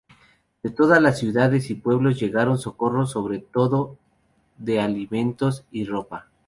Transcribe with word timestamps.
De 0.63 0.71
todas 0.71 0.99
las 0.99 1.19
ciudades 1.19 1.69
y 1.69 1.75
pueblos 1.75 2.19
llegaron 2.19 2.57
socorros, 2.57 3.11
sobre 3.11 3.37
todo 3.37 3.99
de 4.57 4.79
alimentos 4.79 5.63
y 5.69 5.85
ropa. 5.85 6.27